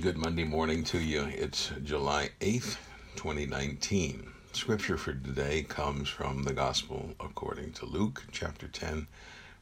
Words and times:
Good 0.00 0.16
Monday 0.16 0.44
morning 0.44 0.84
to 0.84 0.98
you. 1.00 1.24
It's 1.24 1.72
July 1.82 2.30
8th, 2.40 2.76
2019. 3.16 4.30
Scripture 4.52 4.96
for 4.96 5.12
today 5.12 5.64
comes 5.64 6.08
from 6.08 6.44
the 6.44 6.52
Gospel 6.52 7.16
according 7.18 7.72
to 7.72 7.86
Luke 7.86 8.22
chapter 8.30 8.68
10, 8.68 9.08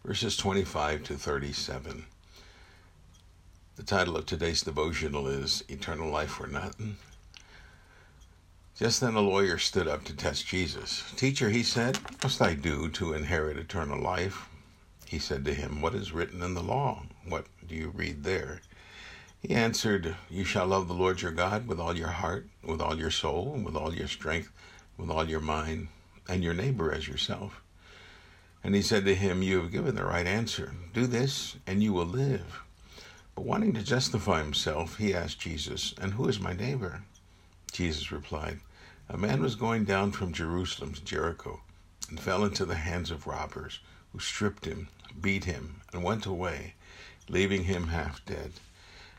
verses 0.05 0.37
25 0.37 1.05
to 1.05 1.15
37. 1.15 2.05
The 3.77 3.83
title 3.83 4.15
of 4.19 4.27
today's 4.27 4.61
devotional 4.61 5.27
is 5.27 5.65
Eternal 5.71 6.11
Life 6.11 6.33
for 6.33 6.47
Nothing. 6.47 6.99
Just 8.79 9.01
then 9.01 9.15
a 9.15 9.21
lawyer 9.21 9.57
stood 9.57 9.89
up 9.89 10.05
to 10.05 10.15
test 10.15 10.47
Jesus. 10.47 11.03
Teacher, 11.17 11.49
he 11.49 11.63
said, 11.63 11.97
what 11.97 12.25
must 12.25 12.43
I 12.43 12.53
do 12.53 12.91
to 12.91 13.15
inherit 13.15 13.57
eternal 13.57 13.99
life? 13.99 14.51
He 15.07 15.19
said 15.19 15.47
to 15.47 15.55
him, 15.55 15.81
What 15.81 15.95
is 15.95 16.13
written 16.13 16.43
in 16.43 16.53
the 16.53 16.63
law? 16.63 17.05
What 17.27 17.47
do 17.67 17.75
you 17.75 17.89
read 17.89 18.25
there? 18.25 18.61
He 19.47 19.55
answered, 19.55 20.17
You 20.29 20.43
shall 20.43 20.67
love 20.67 20.89
the 20.89 20.95
Lord 20.95 21.23
your 21.23 21.31
God 21.31 21.69
with 21.69 21.79
all 21.79 21.97
your 21.97 22.09
heart, 22.09 22.49
with 22.65 22.81
all 22.81 22.99
your 22.99 23.13
soul, 23.13 23.53
with 23.53 23.77
all 23.77 23.95
your 23.95 24.09
strength, 24.09 24.51
with 24.97 25.09
all 25.09 25.29
your 25.29 25.39
mind, 25.39 25.87
and 26.29 26.43
your 26.43 26.53
neighbor 26.53 26.91
as 26.91 27.07
yourself. 27.07 27.63
And 28.65 28.75
he 28.75 28.83
said 28.83 29.05
to 29.05 29.15
him, 29.15 29.45
You 29.45 29.63
have 29.63 29.71
given 29.71 29.95
the 29.95 30.05
right 30.05 30.27
answer. 30.27 30.75
Do 30.93 31.07
this, 31.07 31.55
and 31.65 31.81
you 31.81 31.93
will 31.93 32.07
live. 32.07 32.61
But 33.37 33.45
wanting 33.45 33.73
to 33.75 33.85
justify 33.85 34.43
himself, 34.43 34.97
he 34.99 35.15
asked 35.15 35.39
Jesus, 35.39 35.95
And 36.01 36.15
who 36.15 36.27
is 36.27 36.41
my 36.41 36.53
neighbor? 36.53 37.05
Jesus 37.71 38.11
replied, 38.11 38.59
A 39.09 39.17
man 39.17 39.41
was 39.41 39.55
going 39.55 39.85
down 39.85 40.11
from 40.11 40.33
Jerusalem 40.33 40.93
to 40.95 41.05
Jericho, 41.05 41.61
and 42.11 42.19
fell 42.19 42.45
into 42.45 42.65
the 42.65 42.75
hands 42.75 43.13
of 43.13 43.29
robbers, 43.29 43.79
who 44.13 44.19
stripped 44.19 44.65
him, 44.65 44.89
beat 45.21 45.45
him, 45.45 45.83
and 45.93 46.03
went 46.03 46.27
away, 46.27 46.75
leaving 47.29 47.63
him 47.63 47.87
half 47.87 48.27
dead. 48.27 48.51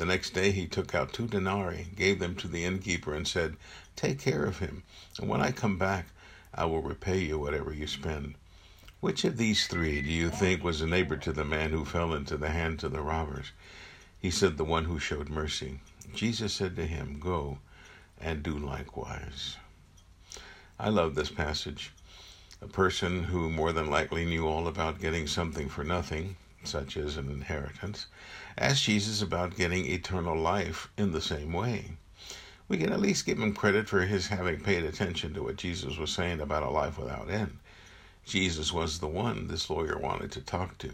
The 0.00 0.06
next 0.06 0.30
day 0.30 0.50
he 0.50 0.66
took 0.66 0.94
out 0.94 1.12
two 1.12 1.26
denarii, 1.26 1.88
gave 1.94 2.20
them 2.20 2.34
to 2.36 2.48
the 2.48 2.64
innkeeper, 2.64 3.12
and 3.12 3.28
said, 3.28 3.58
Take 3.96 4.18
care 4.18 4.46
of 4.46 4.58
him, 4.58 4.82
and 5.18 5.28
when 5.28 5.42
I 5.42 5.52
come 5.52 5.76
back, 5.76 6.06
I 6.54 6.64
will 6.64 6.80
repay 6.80 7.18
you 7.18 7.38
whatever 7.38 7.70
you 7.70 7.86
spend. 7.86 8.36
Which 9.00 9.24
of 9.24 9.36
these 9.36 9.66
three 9.66 10.00
do 10.00 10.08
you 10.08 10.30
think 10.30 10.64
was 10.64 10.80
a 10.80 10.86
neighbor 10.86 11.18
to 11.18 11.34
the 11.34 11.44
man 11.44 11.72
who 11.72 11.84
fell 11.84 12.14
into 12.14 12.38
the 12.38 12.48
hands 12.48 12.82
of 12.82 12.92
the 12.92 13.02
robbers? 13.02 13.52
He 14.18 14.30
said, 14.30 14.56
The 14.56 14.64
one 14.64 14.86
who 14.86 14.98
showed 14.98 15.28
mercy. 15.28 15.80
Jesus 16.14 16.54
said 16.54 16.76
to 16.76 16.86
him, 16.86 17.18
Go 17.20 17.58
and 18.18 18.42
do 18.42 18.56
likewise. 18.56 19.58
I 20.78 20.88
love 20.88 21.14
this 21.14 21.30
passage. 21.30 21.92
A 22.62 22.66
person 22.66 23.24
who 23.24 23.50
more 23.50 23.74
than 23.74 23.90
likely 23.90 24.24
knew 24.24 24.48
all 24.48 24.66
about 24.66 24.98
getting 24.98 25.26
something 25.26 25.68
for 25.68 25.84
nothing 25.84 26.36
such 26.64 26.96
as 26.96 27.16
an 27.16 27.30
inheritance, 27.30 28.06
ask 28.58 28.82
Jesus 28.84 29.22
about 29.22 29.56
getting 29.56 29.86
eternal 29.86 30.36
life 30.36 30.88
in 30.96 31.12
the 31.12 31.20
same 31.20 31.52
way. 31.52 31.92
We 32.68 32.78
can 32.78 32.92
at 32.92 33.00
least 33.00 33.26
give 33.26 33.40
him 33.40 33.54
credit 33.54 33.88
for 33.88 34.02
his 34.02 34.28
having 34.28 34.60
paid 34.60 34.84
attention 34.84 35.34
to 35.34 35.42
what 35.42 35.56
Jesus 35.56 35.96
was 35.96 36.12
saying 36.12 36.40
about 36.40 36.62
a 36.62 36.70
life 36.70 36.96
without 36.98 37.28
end. 37.28 37.58
Jesus 38.24 38.72
was 38.72 39.00
the 39.00 39.08
one 39.08 39.48
this 39.48 39.68
lawyer 39.68 39.98
wanted 39.98 40.30
to 40.32 40.40
talk 40.40 40.78
to. 40.78 40.92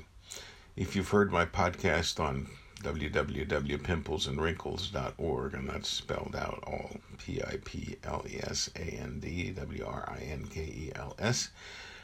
If 0.76 0.96
you've 0.96 1.10
heard 1.10 1.32
my 1.32 1.44
podcast 1.44 2.18
on 2.18 2.48
www.pimplesandwrinkles.org, 2.82 5.54
and 5.54 5.68
that's 5.68 5.88
spelled 5.88 6.36
out 6.36 6.62
all 6.66 6.96
P 7.18 7.42
I 7.42 7.58
P 7.64 7.96
L 8.04 8.24
E 8.28 8.38
S 8.42 8.70
A 8.76 8.80
N 8.80 9.18
D 9.20 9.50
W 9.50 9.84
R 9.86 10.04
I 10.08 10.18
N 10.24 10.46
K 10.46 10.60
E 10.60 10.92
L 10.94 11.16
S, 11.18 11.50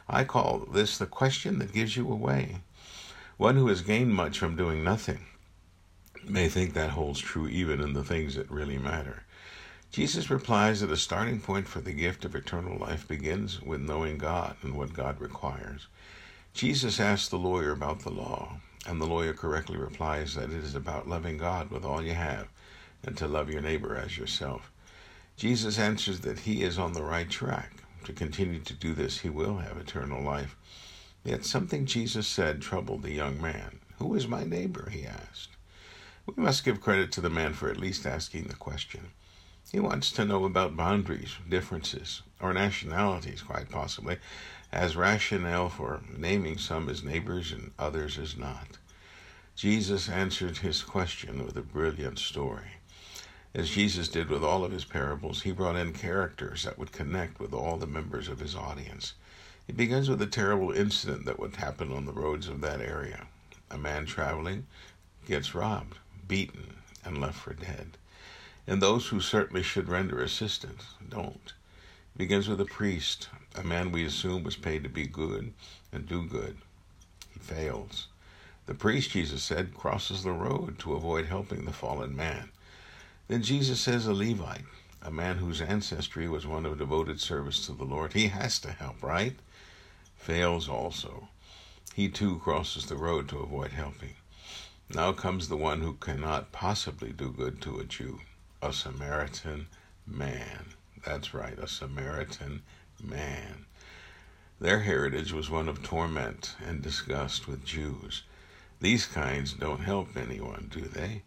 I 0.09 0.25
call 0.25 0.67
this 0.71 0.99
the 0.99 1.07
question 1.07 1.59
that 1.59 1.73
gives 1.73 1.97
you 1.97 2.11
away. 2.11 2.57
One 3.43 3.57
who 3.57 3.67
has 3.67 3.83
gained 3.83 4.15
much 4.15 4.39
from 4.39 4.55
doing 4.55 4.85
nothing 4.85 5.27
may 6.29 6.49
think 6.49 6.75
that 6.75 6.91
holds 6.91 7.19
true 7.19 7.49
even 7.49 7.81
in 7.81 7.93
the 7.93 8.05
things 8.05 8.37
that 8.37 8.49
really 8.49 8.79
matter. 8.79 9.25
Jesus 9.91 10.31
replies 10.31 10.81
that 10.81 10.87
the 10.87 10.97
starting 10.97 11.41
point 11.41 11.67
for 11.67 11.81
the 11.81 11.93
gift 11.93 12.25
of 12.25 12.37
eternal 12.37 12.79
life 12.79 13.09
begins 13.09 13.61
with 13.61 13.81
knowing 13.81 14.17
God 14.17 14.55
and 14.63 14.77
what 14.77 14.93
God 14.93 15.21
requires. 15.21 15.89
Jesus 16.55 17.01
asks 17.01 17.31
the 17.31 17.37
lawyer 17.37 17.73
about 17.73 18.03
the 18.03 18.13
law, 18.13 18.61
and 18.87 19.01
the 19.01 19.07
lawyer 19.07 19.35
correctly 19.35 19.77
replies 19.77 20.37
that 20.37 20.53
it 20.53 20.63
is 20.63 20.77
about 20.77 21.09
loving 21.09 21.37
God 21.37 21.69
with 21.69 21.85
all 21.85 22.01
you 22.01 22.15
have 22.15 22.47
and 23.03 23.17
to 23.17 23.27
love 23.27 23.51
your 23.51 23.61
neighbor 23.61 23.97
as 23.97 24.17
yourself. 24.17 24.71
Jesus 25.37 25.81
answers 25.81 26.21
that 26.21 26.39
he 26.39 26.63
is 26.63 26.79
on 26.79 26.93
the 26.93 27.03
right 27.03 27.29
track. 27.29 27.73
To 28.05 28.13
continue 28.13 28.61
to 28.61 28.73
do 28.73 28.95
this, 28.95 29.19
he 29.19 29.31
will 29.31 29.57
have 29.57 29.79
eternal 29.79 30.23
life. 30.23 30.57
Yet 31.25 31.45
something 31.45 31.87
Jesus 31.87 32.27
said 32.27 32.61
troubled 32.61 33.03
the 33.03 33.13
young 33.13 33.41
man. 33.41 33.79
Who 33.99 34.15
is 34.15 34.27
my 34.27 34.45
neighbor? 34.45 34.91
he 34.91 35.07
asked. 35.07 35.51
We 36.27 36.43
must 36.43 36.65
give 36.65 36.81
credit 36.81 37.13
to 37.13 37.21
the 37.21 37.31
man 37.31 37.53
for 37.55 37.69
at 37.69 37.77
least 37.77 38.07
asking 38.07 38.45
the 38.45 38.55
question. 38.55 39.11
He 39.71 39.79
wants 39.79 40.11
to 40.13 40.25
know 40.25 40.45
about 40.45 40.77
boundaries, 40.77 41.37
differences, 41.49 42.23
or 42.41 42.53
nationalities, 42.53 43.43
quite 43.43 43.71
possibly, 43.71 44.19
as 44.73 44.97
rationale 44.97 45.69
for 45.69 46.03
naming 46.09 46.59
some 46.59 46.89
as 46.89 47.05
neighbors 47.05 47.53
and 47.53 47.71
others 47.79 48.19
as 48.19 48.37
not. 48.37 48.79
Jesus 49.55 50.09
answered 50.09 50.59
his 50.59 50.83
question 50.83 51.45
with 51.45 51.57
a 51.57 51.63
brilliant 51.63 52.19
story. 52.19 52.79
As 53.55 53.71
Jesus 53.71 54.09
did 54.09 54.29
with 54.29 54.43
all 54.43 54.65
of 54.65 54.73
his 54.73 54.85
parables, 54.85 55.43
he 55.43 55.53
brought 55.53 55.77
in 55.77 55.93
characters 55.93 56.65
that 56.65 56.79
would 56.79 56.91
connect 56.91 57.39
with 57.39 57.53
all 57.53 57.77
the 57.77 57.87
members 57.87 58.29
of 58.29 58.41
his 58.41 58.57
audience. 58.57 59.15
It 59.73 59.79
begins 59.79 60.11
with 60.11 60.21
a 60.21 60.27
terrible 60.27 60.71
incident 60.71 61.25
that 61.25 61.39
would 61.39 61.57
happen 61.57 61.93
on 61.93 62.05
the 62.05 62.13
roads 62.13 62.47
of 62.47 62.61
that 62.61 62.83
area. 62.83 63.27
A 63.71 63.79
man 63.79 64.05
traveling 64.05 64.67
gets 65.27 65.55
robbed, 65.55 65.97
beaten, 66.29 66.75
and 67.03 67.19
left 67.19 67.39
for 67.39 67.55
dead. 67.55 67.97
And 68.67 68.83
those 68.83 69.07
who 69.07 69.19
certainly 69.23 69.63
should 69.63 69.89
render 69.89 70.21
assistance 70.23 70.89
don't. 71.09 71.55
It 72.15 72.19
begins 72.19 72.49
with 72.49 72.61
a 72.61 72.67
priest, 72.67 73.31
a 73.55 73.63
man 73.65 73.93
we 73.93 74.05
assume 74.05 74.45
was 74.45 74.57
paid 74.57 74.83
to 74.83 74.91
be 74.91 75.07
good 75.07 75.55
and 75.91 76.07
do 76.07 76.23
good. 76.23 76.59
He 77.33 77.41
fails. 77.41 78.09
The 78.67 78.75
priest, 78.75 79.13
Jesus 79.13 79.43
said, 79.43 79.73
crosses 79.73 80.23
the 80.23 80.33
road 80.33 80.79
to 80.81 80.93
avoid 80.93 81.25
helping 81.25 81.65
the 81.65 81.73
fallen 81.73 82.15
man. 82.15 82.51
Then 83.27 83.43
Jesus 83.43 83.81
says 83.81 84.07
a 84.07 84.13
Levite, 84.13 84.67
a 85.01 85.11
man 85.11 85.39
whose 85.39 85.63
ancestry 85.63 86.29
was 86.29 86.47
one 86.47 86.67
of 86.67 86.77
devoted 86.77 87.23
service 87.23 87.65
to 87.65 87.73
the 87.73 87.85
Lord, 87.85 88.13
he 88.13 88.29
has 88.29 88.59
to 88.61 88.71
help, 88.71 89.03
right? 89.03 89.35
Fails 90.23 90.69
also. 90.69 91.29
He 91.95 92.09
too 92.09 92.39
crosses 92.39 92.87
the 92.87 92.97
road 92.97 93.29
to 93.29 93.41
avoid 93.41 93.73
helping. 93.73 94.15
Now 94.89 95.13
comes 95.13 95.49
the 95.49 95.57
one 95.57 95.81
who 95.81 95.95
cannot 95.95 96.53
possibly 96.53 97.13
do 97.13 97.33
good 97.33 97.61
to 97.63 97.81
a 97.81 97.85
Jew, 97.85 98.21
a 98.63 98.73
Samaritan 98.73 99.67
man. 100.07 100.75
That's 101.05 101.35
right, 101.35 101.59
a 101.59 101.67
Samaritan 101.67 102.63
man. 103.03 103.67
Their 104.61 104.81
heritage 104.81 105.33
was 105.33 105.51
one 105.51 105.69
of 105.69 105.83
torment 105.83 106.55
and 106.65 106.81
disgust 106.81 107.49
with 107.49 107.65
Jews. 107.65 108.23
These 108.81 109.07
kinds 109.07 109.53
don't 109.53 109.81
help 109.81 110.17
anyone, 110.17 110.69
do 110.71 110.83
they? 110.83 111.23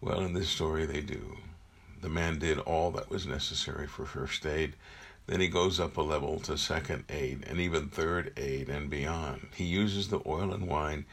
Well, 0.00 0.20
in 0.20 0.32
this 0.32 0.48
story, 0.48 0.84
they 0.84 1.00
do. 1.00 1.38
The 2.00 2.08
man 2.08 2.40
did 2.40 2.58
all 2.58 2.90
that 2.92 3.08
was 3.08 3.24
necessary 3.24 3.86
for 3.86 4.04
first 4.04 4.44
aid 4.44 4.74
then 5.26 5.40
he 5.40 5.48
goes 5.48 5.80
up 5.80 5.96
a 5.96 6.02
level 6.02 6.38
to 6.40 6.56
second 6.56 7.04
aid 7.08 7.44
and 7.46 7.58
even 7.60 7.88
third 7.88 8.32
aid 8.36 8.68
and 8.68 8.88
beyond. 8.88 9.48
He 9.54 9.64
uses 9.64 10.08
the 10.08 10.20
oil 10.26 10.52
and 10.52 10.68
wine 10.68 11.04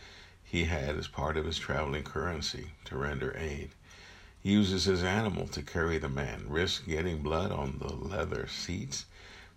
he 0.43 0.65
had 0.65 0.95
as 0.95 1.07
part 1.07 1.35
of 1.35 1.45
his 1.45 1.57
traveling 1.57 2.03
currency 2.03 2.71
to 2.85 2.97
render 2.97 3.35
aid. 3.35 3.71
He 4.41 4.51
uses 4.51 4.85
his 4.85 5.03
animal 5.03 5.47
to 5.47 5.61
carry 5.63 5.97
the 5.97 6.09
man, 6.09 6.45
risks 6.47 6.85
getting 6.85 7.23
blood 7.23 7.51
on 7.51 7.79
the 7.79 7.93
leather 7.93 8.47
seats 8.47 9.05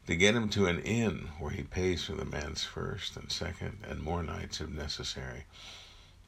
to 0.06 0.16
get 0.16 0.34
him 0.34 0.48
to 0.50 0.66
an 0.66 0.80
inn 0.80 1.28
where 1.38 1.50
he 1.50 1.62
pays 1.62 2.04
for 2.04 2.14
the 2.14 2.24
man's 2.24 2.64
first 2.64 3.16
and 3.16 3.30
second 3.30 3.84
and 3.86 4.00
more 4.00 4.22
nights 4.22 4.60
if 4.60 4.70
necessary. 4.70 5.44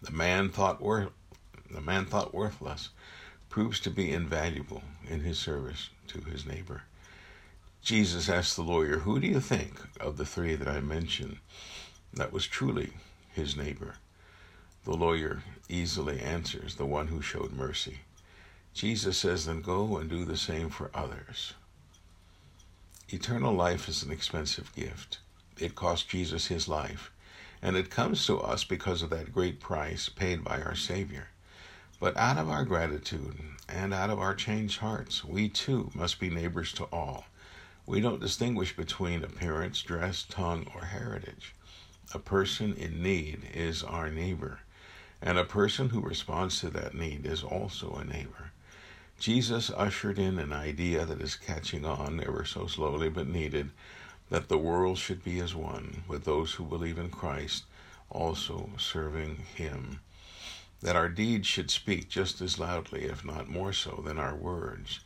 The 0.02 0.10
man 0.10 0.50
thought 0.50 0.82
worth 0.82 1.12
the 1.70 1.80
man 1.80 2.04
thought 2.06 2.34
worthless 2.34 2.90
proves 3.48 3.80
to 3.80 3.90
be 3.90 4.12
invaluable 4.12 4.82
in 5.08 5.20
his 5.20 5.38
service 5.38 5.90
to 6.08 6.20
his 6.20 6.44
neighbor. 6.44 6.82
Jesus 7.82 8.28
asked 8.28 8.56
the 8.56 8.62
lawyer, 8.62 8.98
Who 8.98 9.20
do 9.20 9.26
you 9.26 9.40
think 9.40 9.80
of 10.00 10.16
the 10.16 10.26
three 10.26 10.54
that 10.54 10.68
I 10.68 10.80
mentioned 10.80 11.38
that 12.12 12.32
was 12.32 12.46
truly 12.46 12.92
his 13.32 13.56
neighbor? 13.56 13.96
The 14.84 14.94
lawyer 14.94 15.42
easily 15.68 16.20
answers, 16.20 16.76
The 16.76 16.86
one 16.86 17.08
who 17.08 17.20
showed 17.20 17.52
mercy. 17.52 18.00
Jesus 18.74 19.18
says, 19.18 19.46
then 19.46 19.60
go 19.60 19.96
and 19.96 20.08
do 20.08 20.24
the 20.24 20.36
same 20.36 20.70
for 20.70 20.90
others. 20.94 21.54
Eternal 23.08 23.52
life 23.52 23.88
is 23.88 24.02
an 24.02 24.12
expensive 24.12 24.74
gift. 24.76 25.18
It 25.58 25.74
cost 25.74 26.08
Jesus 26.08 26.46
his 26.46 26.68
life, 26.68 27.10
and 27.60 27.76
it 27.76 27.90
comes 27.90 28.24
to 28.26 28.38
us 28.38 28.64
because 28.64 29.02
of 29.02 29.10
that 29.10 29.32
great 29.32 29.60
price 29.60 30.08
paid 30.08 30.44
by 30.44 30.60
our 30.60 30.76
Savior. 30.76 31.28
But 31.98 32.16
out 32.16 32.38
of 32.38 32.48
our 32.48 32.64
gratitude 32.64 33.34
and 33.68 33.92
out 33.92 34.10
of 34.10 34.20
our 34.20 34.34
changed 34.34 34.78
hearts, 34.78 35.24
we 35.24 35.48
too 35.48 35.90
must 35.94 36.20
be 36.20 36.30
neighbors 36.30 36.72
to 36.74 36.84
all. 36.92 37.24
We 37.88 38.02
don't 38.02 38.20
distinguish 38.20 38.76
between 38.76 39.24
appearance, 39.24 39.80
dress, 39.80 40.22
tongue, 40.22 40.70
or 40.74 40.84
heritage. 40.84 41.54
A 42.12 42.18
person 42.18 42.74
in 42.74 43.02
need 43.02 43.48
is 43.54 43.82
our 43.82 44.10
neighbor, 44.10 44.60
and 45.22 45.38
a 45.38 45.44
person 45.44 45.88
who 45.88 46.02
responds 46.02 46.60
to 46.60 46.68
that 46.68 46.92
need 46.92 47.24
is 47.24 47.42
also 47.42 47.94
a 47.94 48.04
neighbor. 48.04 48.50
Jesus 49.18 49.70
ushered 49.70 50.18
in 50.18 50.38
an 50.38 50.52
idea 50.52 51.06
that 51.06 51.22
is 51.22 51.34
catching 51.34 51.86
on 51.86 52.20
ever 52.20 52.44
so 52.44 52.66
slowly 52.66 53.08
but 53.08 53.26
needed 53.26 53.70
that 54.28 54.50
the 54.50 54.58
world 54.58 54.98
should 54.98 55.24
be 55.24 55.40
as 55.40 55.54
one, 55.54 56.04
with 56.06 56.24
those 56.24 56.52
who 56.52 56.64
believe 56.64 56.98
in 56.98 57.08
Christ 57.08 57.64
also 58.10 58.68
serving 58.76 59.46
Him. 59.54 60.00
That 60.82 60.94
our 60.94 61.08
deeds 61.08 61.46
should 61.46 61.70
speak 61.70 62.10
just 62.10 62.42
as 62.42 62.58
loudly, 62.58 63.04
if 63.04 63.24
not 63.24 63.48
more 63.48 63.72
so, 63.72 64.02
than 64.04 64.18
our 64.18 64.34
words. 64.34 65.00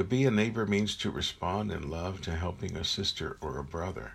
To 0.00 0.04
be 0.04 0.24
a 0.24 0.30
neighbor 0.30 0.64
means 0.64 0.96
to 0.96 1.10
respond 1.10 1.70
in 1.70 1.90
love 1.90 2.22
to 2.22 2.34
helping 2.34 2.74
a 2.74 2.84
sister 2.84 3.36
or 3.42 3.58
a 3.58 3.62
brother. 3.62 4.12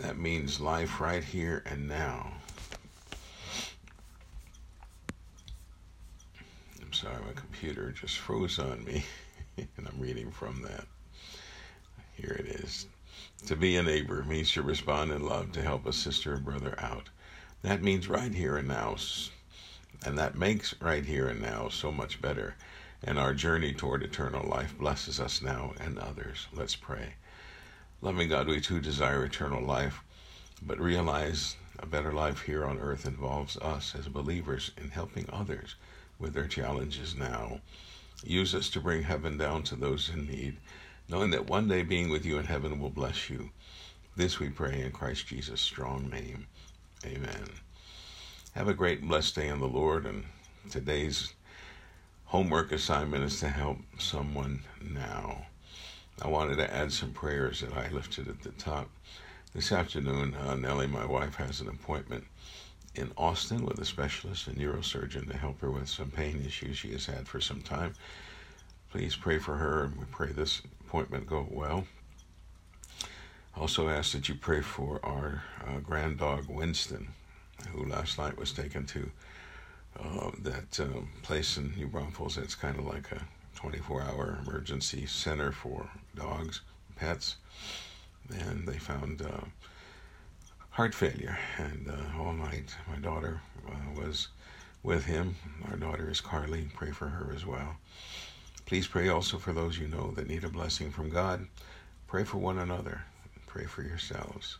That 0.00 0.18
means 0.18 0.58
life 0.58 1.00
right 1.00 1.22
here 1.22 1.62
and 1.64 1.86
now. 1.86 2.32
I'm 6.82 6.92
sorry, 6.92 7.22
my 7.24 7.34
computer 7.36 7.92
just 7.92 8.18
froze 8.18 8.58
on 8.58 8.84
me, 8.84 9.04
and 9.56 9.86
I'm 9.86 10.00
reading 10.00 10.32
from 10.32 10.60
that. 10.62 10.86
Here 12.16 12.36
it 12.36 12.46
is. 12.46 12.88
To 13.46 13.54
be 13.54 13.76
a 13.76 13.82
neighbor 13.84 14.24
means 14.24 14.50
to 14.54 14.62
respond 14.62 15.12
in 15.12 15.24
love 15.24 15.52
to 15.52 15.62
help 15.62 15.86
a 15.86 15.92
sister 15.92 16.34
or 16.34 16.38
brother 16.38 16.74
out. 16.78 17.10
That 17.62 17.84
means 17.84 18.08
right 18.08 18.34
here 18.34 18.56
and 18.56 18.66
now. 18.66 18.96
And 20.04 20.16
that 20.18 20.38
makes 20.38 20.74
right 20.80 21.04
here 21.04 21.28
and 21.28 21.40
now 21.40 21.68
so 21.68 21.90
much 21.90 22.20
better. 22.20 22.54
And 23.02 23.18
our 23.18 23.34
journey 23.34 23.72
toward 23.72 24.02
eternal 24.02 24.48
life 24.48 24.76
blesses 24.78 25.20
us 25.20 25.42
now 25.42 25.72
and 25.80 25.98
others. 25.98 26.46
Let's 26.52 26.76
pray. 26.76 27.14
Loving 28.00 28.28
God, 28.28 28.46
we 28.46 28.60
too 28.60 28.80
desire 28.80 29.24
eternal 29.24 29.62
life, 29.62 30.00
but 30.62 30.78
realize 30.78 31.56
a 31.80 31.86
better 31.86 32.12
life 32.12 32.42
here 32.42 32.64
on 32.64 32.78
earth 32.78 33.06
involves 33.06 33.56
us 33.58 33.94
as 33.96 34.08
believers 34.08 34.70
in 34.76 34.90
helping 34.90 35.28
others 35.32 35.74
with 36.18 36.34
their 36.34 36.46
challenges 36.46 37.14
now. 37.16 37.60
Use 38.24 38.54
us 38.54 38.68
to 38.70 38.80
bring 38.80 39.02
heaven 39.02 39.36
down 39.38 39.62
to 39.64 39.76
those 39.76 40.08
in 40.08 40.26
need, 40.26 40.56
knowing 41.08 41.30
that 41.30 41.48
one 41.48 41.68
day 41.68 41.82
being 41.82 42.08
with 42.08 42.24
you 42.24 42.38
in 42.38 42.46
heaven 42.46 42.80
will 42.80 42.90
bless 42.90 43.30
you. 43.30 43.50
This 44.16 44.40
we 44.40 44.48
pray 44.48 44.80
in 44.80 44.90
Christ 44.90 45.28
Jesus' 45.28 45.60
strong 45.60 46.10
name. 46.10 46.48
Amen. 47.04 47.48
Have 48.58 48.66
a 48.66 48.74
great 48.74 49.06
blessed 49.06 49.36
day 49.36 49.46
in 49.46 49.60
the 49.60 49.68
Lord, 49.68 50.04
and 50.04 50.24
today's 50.68 51.32
homework 52.24 52.72
assignment 52.72 53.22
is 53.22 53.38
to 53.38 53.48
help 53.48 53.78
someone 54.00 54.64
now. 54.82 55.46
I 56.20 56.26
wanted 56.26 56.56
to 56.56 56.74
add 56.74 56.92
some 56.92 57.12
prayers 57.12 57.60
that 57.60 57.72
I 57.72 57.88
lifted 57.90 58.26
at 58.26 58.42
the 58.42 58.50
top. 58.50 58.90
This 59.54 59.70
afternoon, 59.70 60.34
uh, 60.34 60.56
Nellie, 60.56 60.88
my 60.88 61.06
wife, 61.06 61.36
has 61.36 61.60
an 61.60 61.68
appointment 61.68 62.24
in 62.96 63.12
Austin 63.16 63.64
with 63.64 63.78
a 63.78 63.84
specialist, 63.84 64.48
a 64.48 64.50
neurosurgeon, 64.50 65.30
to 65.30 65.36
help 65.36 65.60
her 65.60 65.70
with 65.70 65.88
some 65.88 66.10
pain 66.10 66.42
issues 66.44 66.78
she 66.78 66.90
has 66.90 67.06
had 67.06 67.28
for 67.28 67.40
some 67.40 67.60
time. 67.60 67.94
Please 68.90 69.14
pray 69.14 69.38
for 69.38 69.54
her, 69.54 69.84
and 69.84 69.96
we 69.96 70.04
pray 70.06 70.32
this 70.32 70.62
appointment 70.80 71.28
go 71.28 71.46
well. 71.48 71.86
Also 73.56 73.88
ask 73.88 74.14
that 74.14 74.28
you 74.28 74.34
pray 74.34 74.62
for 74.62 74.98
our 75.04 75.44
uh, 75.64 75.78
grand 75.78 76.18
dog 76.18 76.48
Winston, 76.48 77.14
who 77.72 77.84
last 77.86 78.18
night 78.18 78.38
was 78.38 78.52
taken 78.52 78.86
to 78.86 79.10
uh, 79.98 80.30
that 80.42 80.80
um, 80.80 81.08
place 81.22 81.56
in 81.56 81.72
New 81.76 81.88
Braunfels. 81.88 82.38
It's 82.38 82.54
kind 82.54 82.78
of 82.78 82.86
like 82.86 83.10
a 83.12 83.22
24-hour 83.58 84.40
emergency 84.46 85.06
center 85.06 85.50
for 85.52 85.88
dogs, 86.14 86.60
pets, 86.96 87.36
and 88.30 88.66
they 88.66 88.78
found 88.78 89.22
uh, 89.22 89.46
heart 90.70 90.94
failure. 90.94 91.38
And 91.56 91.90
uh, 91.90 92.22
all 92.22 92.32
night, 92.32 92.74
my 92.88 92.96
daughter 92.96 93.40
uh, 93.68 94.00
was 94.00 94.28
with 94.82 95.04
him. 95.06 95.34
Our 95.70 95.76
daughter 95.76 96.08
is 96.10 96.20
Carly. 96.20 96.68
Pray 96.74 96.92
for 96.92 97.08
her 97.08 97.32
as 97.34 97.44
well. 97.44 97.76
Please 98.66 98.86
pray 98.86 99.08
also 99.08 99.38
for 99.38 99.52
those 99.52 99.78
you 99.78 99.88
know 99.88 100.12
that 100.12 100.28
need 100.28 100.44
a 100.44 100.48
blessing 100.48 100.90
from 100.90 101.10
God. 101.10 101.46
Pray 102.06 102.24
for 102.24 102.38
one 102.38 102.58
another. 102.58 103.02
Pray 103.46 103.64
for 103.64 103.82
yourselves. 103.82 104.58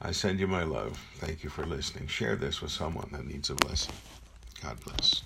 I 0.00 0.12
send 0.12 0.40
you 0.40 0.46
my 0.46 0.64
love. 0.64 0.98
Thank 1.16 1.44
you 1.44 1.50
for 1.50 1.64
listening. 1.66 2.08
Share 2.08 2.36
this 2.36 2.60
with 2.62 2.70
someone 2.70 3.08
that 3.12 3.26
needs 3.26 3.50
a 3.50 3.54
blessing. 3.54 3.94
God 4.62 4.78
bless. 4.84 5.22